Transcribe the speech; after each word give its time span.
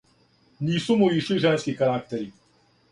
Нису 0.61 0.95
му 1.03 1.11
ишли 1.21 1.39
женски 1.45 1.75
карактери. 1.75 2.31